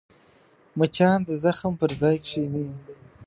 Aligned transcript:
مچان 0.77 1.19
د 1.27 1.29
زخم 1.43 1.73
پر 1.81 1.91
ځای 2.01 2.17
کښېني 2.25 2.65